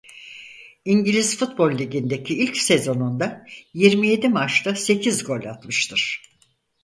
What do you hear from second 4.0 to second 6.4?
yedi maçta sekiz gol atmıştır.